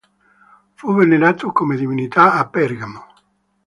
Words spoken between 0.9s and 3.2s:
venerato come divinità a Pergamo.